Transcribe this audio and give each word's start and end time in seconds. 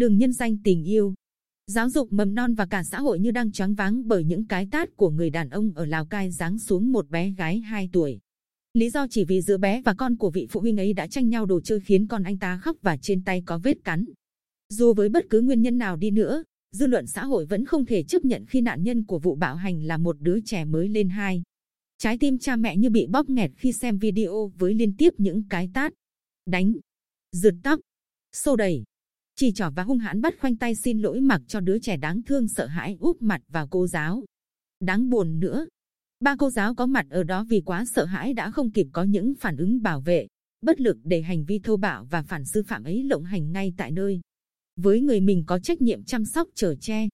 Đường 0.00 0.18
nhân 0.18 0.32
danh 0.32 0.56
tình 0.64 0.84
yêu. 0.84 1.14
Giáo 1.66 1.90
dục 1.90 2.12
mầm 2.12 2.34
non 2.34 2.54
và 2.54 2.66
cả 2.66 2.82
xã 2.84 3.00
hội 3.00 3.18
như 3.18 3.30
đang 3.30 3.52
choáng 3.52 3.74
váng 3.74 4.08
bởi 4.08 4.24
những 4.24 4.46
cái 4.46 4.68
tát 4.70 4.96
của 4.96 5.10
người 5.10 5.30
đàn 5.30 5.50
ông 5.50 5.72
ở 5.74 5.84
Lào 5.84 6.06
Cai 6.06 6.30
giáng 6.30 6.58
xuống 6.58 6.92
một 6.92 7.10
bé 7.10 7.30
gái 7.30 7.60
2 7.60 7.88
tuổi. 7.92 8.18
Lý 8.74 8.90
do 8.90 9.06
chỉ 9.10 9.24
vì 9.24 9.40
giữa 9.40 9.56
bé 9.56 9.82
và 9.82 9.94
con 9.94 10.16
của 10.16 10.30
vị 10.30 10.46
phụ 10.50 10.60
huynh 10.60 10.76
ấy 10.76 10.92
đã 10.92 11.06
tranh 11.06 11.28
nhau 11.28 11.46
đồ 11.46 11.60
chơi 11.60 11.80
khiến 11.80 12.06
con 12.06 12.22
anh 12.22 12.38
ta 12.38 12.58
khóc 12.58 12.76
và 12.82 12.96
trên 12.96 13.24
tay 13.24 13.42
có 13.46 13.58
vết 13.58 13.84
cắn. 13.84 14.04
Dù 14.68 14.94
với 14.94 15.08
bất 15.08 15.24
cứ 15.30 15.40
nguyên 15.40 15.62
nhân 15.62 15.78
nào 15.78 15.96
đi 15.96 16.10
nữa, 16.10 16.42
dư 16.72 16.86
luận 16.86 17.06
xã 17.06 17.24
hội 17.24 17.46
vẫn 17.46 17.64
không 17.64 17.86
thể 17.86 18.02
chấp 18.02 18.24
nhận 18.24 18.46
khi 18.46 18.60
nạn 18.60 18.82
nhân 18.82 19.04
của 19.04 19.18
vụ 19.18 19.34
bạo 19.34 19.56
hành 19.56 19.82
là 19.82 19.96
một 19.96 20.16
đứa 20.20 20.40
trẻ 20.40 20.64
mới 20.64 20.88
lên 20.88 21.08
hai. 21.08 21.42
Trái 21.98 22.18
tim 22.18 22.38
cha 22.38 22.56
mẹ 22.56 22.76
như 22.76 22.90
bị 22.90 23.06
bóp 23.06 23.30
nghẹt 23.30 23.50
khi 23.56 23.72
xem 23.72 23.98
video 23.98 24.52
với 24.58 24.74
liên 24.74 24.96
tiếp 24.98 25.14
những 25.18 25.42
cái 25.50 25.70
tát, 25.74 25.92
đánh, 26.46 26.72
giật 27.32 27.54
tóc, 27.62 27.80
xô 28.32 28.56
đẩy, 28.56 28.84
chỉ 29.40 29.52
trỏ 29.52 29.70
và 29.70 29.82
hung 29.82 29.98
hãn 29.98 30.20
bắt 30.20 30.34
khoanh 30.40 30.56
tay 30.56 30.74
xin 30.74 30.98
lỗi 30.98 31.20
mặc 31.20 31.42
cho 31.46 31.60
đứa 31.60 31.78
trẻ 31.78 31.96
đáng 31.96 32.22
thương 32.22 32.48
sợ 32.48 32.66
hãi 32.66 32.96
úp 33.00 33.22
mặt 33.22 33.42
vào 33.48 33.68
cô 33.70 33.86
giáo. 33.86 34.24
Đáng 34.80 35.10
buồn 35.10 35.40
nữa, 35.40 35.66
ba 36.20 36.36
cô 36.38 36.50
giáo 36.50 36.74
có 36.74 36.86
mặt 36.86 37.06
ở 37.10 37.22
đó 37.22 37.44
vì 37.48 37.60
quá 37.60 37.84
sợ 37.84 38.04
hãi 38.04 38.34
đã 38.34 38.50
không 38.50 38.70
kịp 38.70 38.86
có 38.92 39.02
những 39.02 39.34
phản 39.40 39.56
ứng 39.56 39.82
bảo 39.82 40.00
vệ, 40.00 40.26
bất 40.62 40.80
lực 40.80 40.96
để 41.04 41.22
hành 41.22 41.44
vi 41.44 41.58
thô 41.58 41.76
bạo 41.76 42.06
và 42.10 42.22
phản 42.22 42.44
sư 42.44 42.62
phạm 42.66 42.84
ấy 42.84 43.04
lộng 43.04 43.24
hành 43.24 43.52
ngay 43.52 43.72
tại 43.76 43.90
nơi. 43.90 44.20
Với 44.76 45.00
người 45.00 45.20
mình 45.20 45.44
có 45.46 45.58
trách 45.58 45.82
nhiệm 45.82 46.04
chăm 46.04 46.24
sóc 46.24 46.48
chở 46.54 46.74
che. 46.80 47.08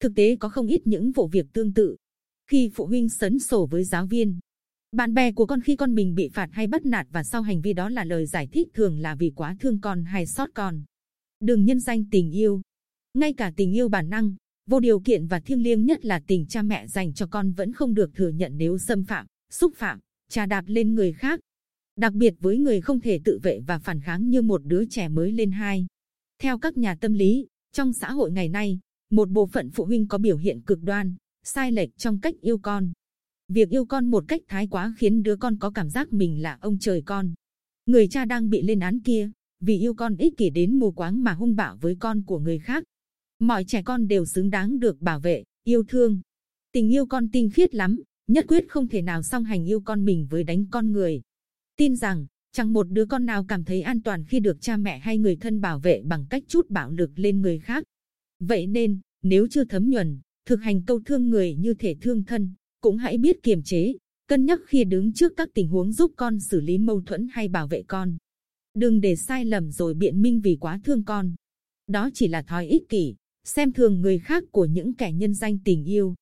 Thực 0.00 0.12
tế 0.16 0.36
có 0.36 0.48
không 0.48 0.66
ít 0.66 0.86
những 0.86 1.12
vụ 1.12 1.28
việc 1.28 1.46
tương 1.52 1.74
tự. 1.74 1.96
Khi 2.50 2.70
phụ 2.74 2.86
huynh 2.86 3.08
sấn 3.08 3.38
sổ 3.38 3.66
với 3.66 3.84
giáo 3.84 4.06
viên, 4.06 4.38
bạn 4.92 5.14
bè 5.14 5.32
của 5.32 5.46
con 5.46 5.60
khi 5.60 5.76
con 5.76 5.94
mình 5.94 6.14
bị 6.14 6.28
phạt 6.28 6.48
hay 6.52 6.66
bắt 6.66 6.86
nạt 6.86 7.06
và 7.10 7.24
sau 7.24 7.42
hành 7.42 7.60
vi 7.60 7.72
đó 7.72 7.88
là 7.88 8.04
lời 8.04 8.26
giải 8.26 8.48
thích 8.52 8.68
thường 8.74 8.98
là 8.98 9.14
vì 9.14 9.32
quá 9.36 9.56
thương 9.60 9.80
con 9.80 10.04
hay 10.04 10.26
sót 10.26 10.50
con. 10.54 10.84
Đừng 11.40 11.64
nhân 11.64 11.80
danh 11.80 12.04
tình 12.10 12.30
yêu. 12.30 12.60
Ngay 13.14 13.32
cả 13.32 13.52
tình 13.56 13.72
yêu 13.72 13.88
bản 13.88 14.10
năng, 14.10 14.34
vô 14.66 14.80
điều 14.80 15.00
kiện 15.00 15.26
và 15.26 15.40
thiêng 15.40 15.62
liêng 15.62 15.86
nhất 15.86 16.04
là 16.04 16.22
tình 16.26 16.46
cha 16.46 16.62
mẹ 16.62 16.86
dành 16.86 17.14
cho 17.14 17.26
con 17.26 17.52
vẫn 17.52 17.72
không 17.72 17.94
được 17.94 18.14
thừa 18.14 18.28
nhận 18.28 18.52
nếu 18.56 18.78
xâm 18.78 19.04
phạm, 19.04 19.26
xúc 19.50 19.72
phạm, 19.76 19.98
trà 20.28 20.46
đạp 20.46 20.64
lên 20.66 20.94
người 20.94 21.12
khác. 21.12 21.40
Đặc 21.96 22.12
biệt 22.12 22.34
với 22.40 22.58
người 22.58 22.80
không 22.80 23.00
thể 23.00 23.20
tự 23.24 23.38
vệ 23.42 23.60
và 23.60 23.78
phản 23.78 24.00
kháng 24.00 24.30
như 24.30 24.42
một 24.42 24.64
đứa 24.64 24.84
trẻ 24.90 25.08
mới 25.08 25.32
lên 25.32 25.50
hai. 25.50 25.86
Theo 26.38 26.58
các 26.58 26.76
nhà 26.76 26.94
tâm 26.94 27.14
lý, 27.14 27.46
trong 27.72 27.92
xã 27.92 28.12
hội 28.12 28.30
ngày 28.32 28.48
nay, 28.48 28.80
một 29.10 29.30
bộ 29.30 29.46
phận 29.46 29.70
phụ 29.70 29.84
huynh 29.84 30.08
có 30.08 30.18
biểu 30.18 30.36
hiện 30.36 30.60
cực 30.60 30.82
đoan, 30.82 31.14
sai 31.44 31.72
lệch 31.72 31.96
trong 31.96 32.20
cách 32.20 32.34
yêu 32.40 32.58
con. 32.58 32.92
Việc 33.48 33.70
yêu 33.70 33.84
con 33.84 34.06
một 34.06 34.24
cách 34.28 34.42
thái 34.48 34.66
quá 34.66 34.94
khiến 34.98 35.22
đứa 35.22 35.36
con 35.36 35.58
có 35.58 35.70
cảm 35.70 35.90
giác 35.90 36.12
mình 36.12 36.42
là 36.42 36.58
ông 36.60 36.78
trời 36.78 37.02
con. 37.06 37.34
Người 37.86 38.08
cha 38.08 38.24
đang 38.24 38.50
bị 38.50 38.62
lên 38.62 38.80
án 38.80 39.00
kia, 39.00 39.30
vì 39.60 39.78
yêu 39.78 39.94
con 39.94 40.16
ích 40.16 40.36
kỷ 40.36 40.50
đến 40.50 40.78
mù 40.78 40.90
quáng 40.90 41.24
mà 41.24 41.32
hung 41.32 41.56
bạo 41.56 41.76
với 41.80 41.96
con 42.00 42.22
của 42.22 42.38
người 42.38 42.58
khác. 42.58 42.84
Mọi 43.38 43.64
trẻ 43.64 43.82
con 43.82 44.08
đều 44.08 44.24
xứng 44.24 44.50
đáng 44.50 44.78
được 44.78 45.00
bảo 45.00 45.20
vệ, 45.20 45.44
yêu 45.64 45.82
thương. 45.88 46.20
Tình 46.72 46.92
yêu 46.92 47.06
con 47.06 47.28
tinh 47.28 47.50
khiết 47.50 47.74
lắm, 47.74 48.02
nhất 48.28 48.44
quyết 48.48 48.68
không 48.68 48.88
thể 48.88 49.02
nào 49.02 49.22
song 49.22 49.44
hành 49.44 49.64
yêu 49.64 49.80
con 49.80 50.04
mình 50.04 50.26
với 50.30 50.44
đánh 50.44 50.66
con 50.70 50.92
người. 50.92 51.22
Tin 51.76 51.96
rằng, 51.96 52.26
chẳng 52.52 52.72
một 52.72 52.90
đứa 52.90 53.06
con 53.06 53.26
nào 53.26 53.44
cảm 53.44 53.64
thấy 53.64 53.82
an 53.82 54.02
toàn 54.02 54.24
khi 54.24 54.40
được 54.40 54.60
cha 54.60 54.76
mẹ 54.76 54.98
hay 54.98 55.18
người 55.18 55.36
thân 55.36 55.60
bảo 55.60 55.78
vệ 55.78 56.02
bằng 56.04 56.26
cách 56.30 56.42
chút 56.48 56.70
bạo 56.70 56.90
lực 56.90 57.10
lên 57.16 57.40
người 57.40 57.58
khác. 57.58 57.84
Vậy 58.40 58.66
nên, 58.66 59.00
nếu 59.22 59.46
chưa 59.50 59.64
thấm 59.64 59.90
nhuần, 59.90 60.20
thực 60.46 60.56
hành 60.56 60.82
câu 60.82 61.00
thương 61.04 61.30
người 61.30 61.54
như 61.54 61.74
thể 61.74 61.96
thương 62.00 62.24
thân, 62.24 62.54
cũng 62.80 62.96
hãy 62.96 63.18
biết 63.18 63.42
kiềm 63.42 63.62
chế, 63.62 63.94
cân 64.28 64.46
nhắc 64.46 64.60
khi 64.66 64.84
đứng 64.84 65.12
trước 65.12 65.32
các 65.36 65.48
tình 65.54 65.68
huống 65.68 65.92
giúp 65.92 66.12
con 66.16 66.40
xử 66.40 66.60
lý 66.60 66.78
mâu 66.78 67.00
thuẫn 67.00 67.28
hay 67.32 67.48
bảo 67.48 67.68
vệ 67.68 67.82
con. 67.82 68.16
Đừng 68.76 69.00
để 69.00 69.16
sai 69.16 69.44
lầm 69.44 69.70
rồi 69.70 69.94
biện 69.94 70.22
minh 70.22 70.40
vì 70.40 70.56
quá 70.60 70.80
thương 70.84 71.04
con. 71.04 71.34
Đó 71.86 72.10
chỉ 72.14 72.28
là 72.28 72.42
thói 72.42 72.66
ích 72.66 72.88
kỷ, 72.88 73.14
xem 73.44 73.72
thường 73.72 74.00
người 74.00 74.18
khác 74.18 74.44
của 74.50 74.64
những 74.64 74.94
kẻ 74.94 75.12
nhân 75.12 75.34
danh 75.34 75.58
tình 75.64 75.84
yêu. 75.84 76.14